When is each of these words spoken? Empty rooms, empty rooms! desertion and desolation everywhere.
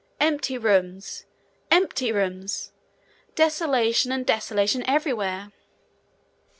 Empty 0.19 0.57
rooms, 0.57 1.25
empty 1.69 2.11
rooms! 2.11 2.71
desertion 3.35 4.11
and 4.11 4.25
desolation 4.25 4.83
everywhere. 4.89 5.51